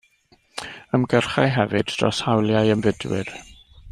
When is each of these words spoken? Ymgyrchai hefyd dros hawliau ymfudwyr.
Ymgyrchai 0.97 1.45
hefyd 1.59 1.93
dros 1.97 2.23
hawliau 2.29 2.75
ymfudwyr. 2.79 3.33